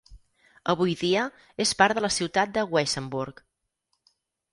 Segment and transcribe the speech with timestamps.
[0.71, 1.25] Avui dia
[1.65, 3.45] és part de la ciutat de Weissenburg.